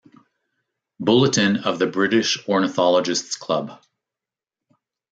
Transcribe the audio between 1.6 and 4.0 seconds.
the British Ornithologists' Club.